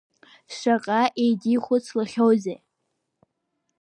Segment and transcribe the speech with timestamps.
[0.55, 2.57] Шаҟа еидихәыцлахьоузеи!